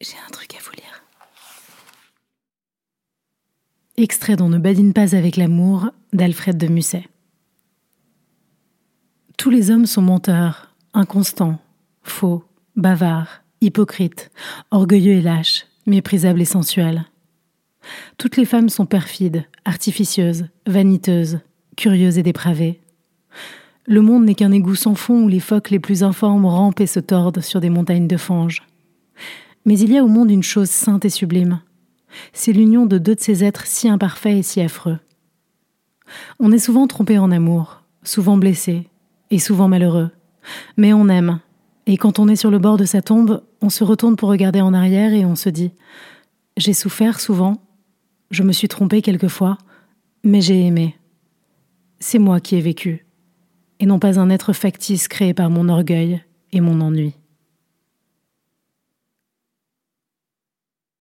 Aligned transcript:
J'ai 0.00 0.16
un 0.24 0.30
truc 0.30 0.54
à 0.54 0.58
vous 0.62 0.70
lire. 0.76 1.02
Extrait 3.96 4.36
dont 4.36 4.48
ne 4.48 4.58
badine 4.58 4.92
pas 4.92 5.16
avec 5.16 5.36
l'amour 5.36 5.90
d'Alfred 6.12 6.56
de 6.56 6.68
Musset. 6.68 7.08
Tous 9.36 9.50
les 9.50 9.72
hommes 9.72 9.86
sont 9.86 10.02
menteurs, 10.02 10.72
inconstants, 10.94 11.58
faux, 12.04 12.44
bavards, 12.76 13.42
hypocrites, 13.60 14.30
orgueilleux 14.70 15.14
et 15.14 15.20
lâches, 15.20 15.66
méprisables 15.86 16.42
et 16.42 16.44
sensuels. 16.44 17.04
Toutes 18.18 18.36
les 18.36 18.44
femmes 18.44 18.68
sont 18.68 18.86
perfides, 18.86 19.46
artificieuses, 19.64 20.46
vaniteuses, 20.66 21.40
curieuses 21.76 22.18
et 22.18 22.22
dépravées. 22.22 22.80
Le 23.84 24.00
monde 24.00 24.26
n'est 24.26 24.36
qu'un 24.36 24.52
égout 24.52 24.76
sans 24.76 24.94
fond 24.94 25.24
où 25.24 25.28
les 25.28 25.40
phoques 25.40 25.70
les 25.70 25.80
plus 25.80 26.04
informes 26.04 26.46
rampent 26.46 26.80
et 26.80 26.86
se 26.86 27.00
tordent 27.00 27.40
sur 27.40 27.60
des 27.60 27.70
montagnes 27.70 28.06
de 28.06 28.16
fange. 28.16 28.62
Mais 29.64 29.78
il 29.78 29.92
y 29.92 29.98
a 29.98 30.04
au 30.04 30.08
monde 30.08 30.30
une 30.30 30.42
chose 30.42 30.70
sainte 30.70 31.04
et 31.04 31.10
sublime. 31.10 31.60
C'est 32.32 32.52
l'union 32.52 32.86
de 32.86 32.98
deux 32.98 33.14
de 33.14 33.20
ces 33.20 33.44
êtres 33.44 33.66
si 33.66 33.88
imparfaits 33.88 34.38
et 34.38 34.42
si 34.42 34.60
affreux. 34.60 34.98
On 36.40 36.52
est 36.52 36.58
souvent 36.58 36.86
trompé 36.86 37.18
en 37.18 37.30
amour, 37.30 37.82
souvent 38.02 38.36
blessé, 38.36 38.88
et 39.30 39.38
souvent 39.38 39.68
malheureux. 39.68 40.10
Mais 40.76 40.92
on 40.92 41.08
aime. 41.08 41.40
Et 41.86 41.96
quand 41.96 42.18
on 42.18 42.28
est 42.28 42.36
sur 42.36 42.50
le 42.50 42.58
bord 42.58 42.76
de 42.76 42.84
sa 42.84 43.02
tombe, 43.02 43.42
on 43.60 43.70
se 43.70 43.84
retourne 43.84 44.16
pour 44.16 44.28
regarder 44.28 44.60
en 44.60 44.74
arrière 44.74 45.12
et 45.12 45.24
on 45.24 45.36
se 45.36 45.48
dit 45.48 45.72
J'ai 46.56 46.72
souffert 46.72 47.20
souvent, 47.20 47.62
je 48.30 48.42
me 48.42 48.52
suis 48.52 48.68
trompé 48.68 49.02
quelquefois, 49.02 49.58
mais 50.24 50.40
j'ai 50.40 50.66
aimé. 50.66 50.96
C'est 52.00 52.18
moi 52.18 52.40
qui 52.40 52.56
ai 52.56 52.60
vécu, 52.60 53.06
et 53.80 53.86
non 53.86 53.98
pas 53.98 54.20
un 54.20 54.30
être 54.30 54.52
factice 54.52 55.08
créé 55.08 55.34
par 55.34 55.50
mon 55.50 55.68
orgueil 55.68 56.22
et 56.52 56.60
mon 56.60 56.80
ennui. 56.80 57.14